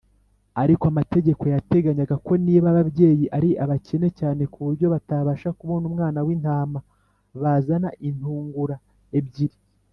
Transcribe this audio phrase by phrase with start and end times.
[0.61, 6.79] Ariko amategeko yateganyaga ko niba ababyeyi ari abakene cyane, ku buryo batabasha kubona umwana w’intama,
[7.41, 8.75] bazana intungura
[9.19, 9.57] ebyiri